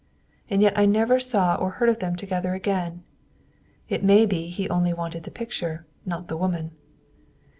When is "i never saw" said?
0.75-1.53